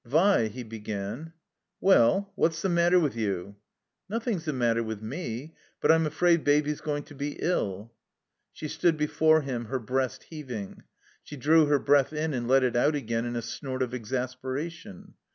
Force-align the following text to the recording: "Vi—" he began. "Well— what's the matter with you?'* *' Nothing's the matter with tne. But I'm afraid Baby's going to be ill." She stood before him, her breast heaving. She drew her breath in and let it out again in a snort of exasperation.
"Vi—" 0.03 0.47
he 0.49 0.63
began. 0.63 1.31
"Well— 1.79 2.31
what's 2.33 2.63
the 2.63 2.69
matter 2.69 2.99
with 2.99 3.15
you?'* 3.15 3.55
*' 3.81 4.09
Nothing's 4.09 4.45
the 4.45 4.51
matter 4.51 4.81
with 4.81 4.99
tne. 5.01 5.53
But 5.79 5.91
I'm 5.91 6.07
afraid 6.07 6.43
Baby's 6.43 6.81
going 6.81 7.03
to 7.03 7.13
be 7.13 7.33
ill." 7.37 7.93
She 8.51 8.67
stood 8.67 8.97
before 8.97 9.41
him, 9.41 9.65
her 9.65 9.77
breast 9.77 10.23
heaving. 10.31 10.85
She 11.23 11.37
drew 11.37 11.67
her 11.67 11.77
breath 11.77 12.13
in 12.13 12.33
and 12.33 12.47
let 12.47 12.63
it 12.63 12.75
out 12.75 12.95
again 12.95 13.25
in 13.25 13.35
a 13.35 13.43
snort 13.43 13.83
of 13.83 13.93
exasperation. 13.93 15.13